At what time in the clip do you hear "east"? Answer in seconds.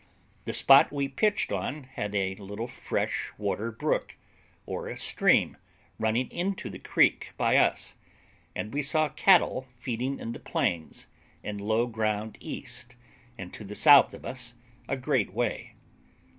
12.41-12.95